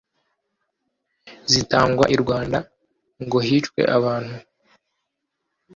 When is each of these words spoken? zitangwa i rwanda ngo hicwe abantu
zitangwa 1.51 2.05
i 2.15 2.17
rwanda 2.21 2.59
ngo 3.23 3.37
hicwe 3.47 3.81
abantu 3.97 4.35